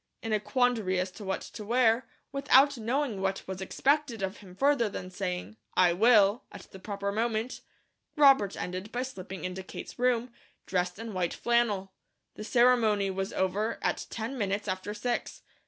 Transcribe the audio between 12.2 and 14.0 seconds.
The ceremony was over